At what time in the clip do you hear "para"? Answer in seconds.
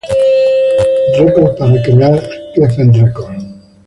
1.59-1.79